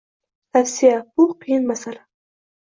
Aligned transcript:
Tavsiya. 0.55 0.95
Bu 1.19 1.27
qiyin 1.45 1.69
masala. 1.73 2.03